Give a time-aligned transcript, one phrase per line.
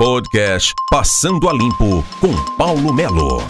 [0.00, 3.42] Podcast Passando a Limpo com Paulo Melo.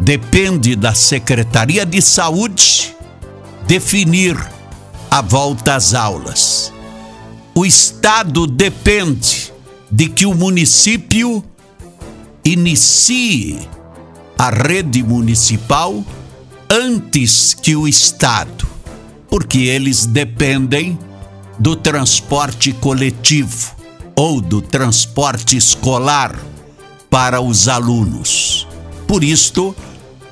[0.00, 2.96] depende da Secretaria de Saúde
[3.66, 4.36] definir
[5.10, 6.72] a volta às aulas.
[7.54, 9.52] O Estado depende
[9.90, 11.44] de que o município
[12.42, 13.58] inicie
[14.38, 16.02] a rede municipal
[16.70, 18.66] antes que o Estado,
[19.28, 20.98] porque eles dependem
[21.58, 23.76] do transporte coletivo
[24.16, 26.34] ou do transporte escolar
[27.10, 28.66] para os alunos.
[29.06, 29.74] Por isto,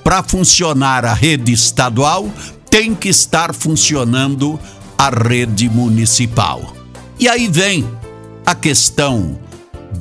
[0.09, 2.33] para funcionar a rede estadual,
[2.71, 4.59] tem que estar funcionando
[4.97, 6.75] a rede municipal.
[7.21, 7.87] E aí vem
[8.47, 9.39] a questão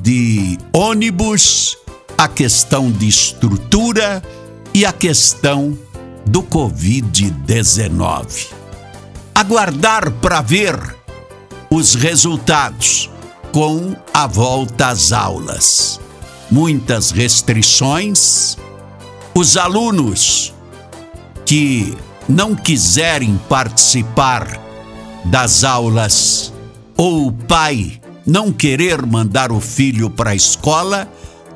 [0.00, 1.76] de ônibus,
[2.16, 4.22] a questão de estrutura
[4.72, 5.78] e a questão
[6.24, 8.46] do Covid-19.
[9.34, 10.74] Aguardar para ver
[11.70, 13.10] os resultados
[13.52, 16.00] com a volta às aulas.
[16.50, 18.56] Muitas restrições,
[19.38, 20.52] os alunos
[21.46, 21.96] que
[22.28, 24.60] não quiserem participar
[25.24, 26.52] das aulas
[26.96, 31.08] ou o pai não querer mandar o filho para a escola,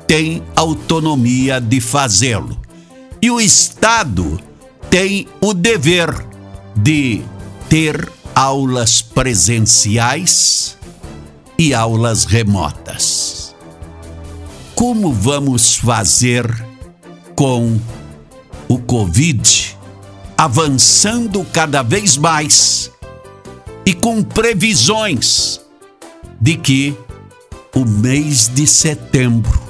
[0.07, 2.57] tem autonomia de fazê-lo.
[3.21, 4.39] E o Estado
[4.89, 6.09] tem o dever
[6.73, 7.21] de
[7.67, 10.77] ter aulas presenciais
[11.57, 13.53] e aulas remotas.
[14.73, 16.71] Como vamos fazer
[17.35, 17.79] com
[18.67, 19.77] o Covid
[20.37, 22.91] avançando cada vez mais
[23.85, 25.61] e com previsões
[26.39, 26.97] de que
[27.73, 29.61] o mês de setembro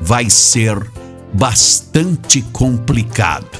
[0.00, 0.78] vai ser
[1.32, 3.58] bastante complicado.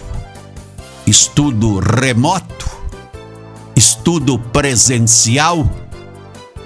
[1.07, 2.69] Estudo remoto,
[3.75, 5.69] estudo presencial,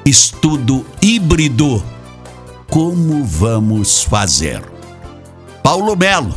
[0.04, 1.82] estudo híbrido.
[2.68, 4.73] Como vamos fazer?
[5.64, 6.36] Paulo Melo,